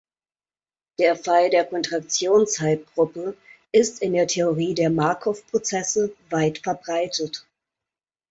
Der 0.97 1.15
Fall 1.15 1.51
der 1.51 1.63
Kontraktionshalbgruppe 1.63 3.37
ist 3.71 4.01
in 4.01 4.13
der 4.13 4.25
Theorie 4.25 4.73
der 4.73 4.89
Markov-Prozesse 4.89 6.11
weit 6.31 6.57
verbreitet. 6.57 7.45